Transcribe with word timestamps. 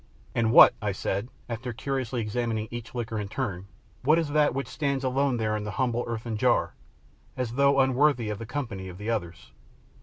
"And 0.33 0.51
what," 0.51 0.73
I 0.81 0.93
said, 0.93 1.29
after 1.47 1.71
curiously 1.73 2.21
examining 2.21 2.67
each 2.71 2.95
liquor 2.95 3.19
in 3.19 3.27
turn, 3.27 3.67
"what 4.01 4.17
is 4.17 4.29
that 4.29 4.55
which 4.55 4.67
stands 4.67 5.03
alone 5.03 5.37
there 5.37 5.55
in 5.55 5.63
the 5.63 5.69
humble 5.77 6.05
earthen 6.07 6.37
jar, 6.37 6.73
as 7.37 7.53
though 7.53 7.79
unworthy 7.79 8.31
of 8.31 8.39
the 8.39 8.47
company 8.47 8.87
of 8.89 8.97
the 8.97 9.11
others." 9.11 9.51